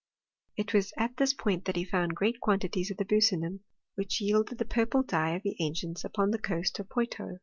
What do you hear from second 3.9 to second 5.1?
which yielded the purple